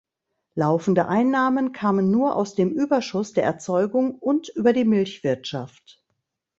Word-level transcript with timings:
Laufende 0.55 1.07
Einnahmen 1.09 1.73
kamen 1.73 2.09
nur 2.09 2.35
aus 2.35 2.55
dem 2.55 2.71
Überschuss 2.71 3.33
der 3.33 3.43
Erzeugung 3.43 4.15
und 4.15 4.49
über 4.55 4.73
die 4.73 4.83
Milchwirtschaft. 4.83 6.01